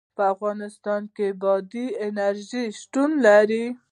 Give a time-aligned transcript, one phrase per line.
[0.15, 3.65] په افغانستان کې بادي انرژي شتون لري.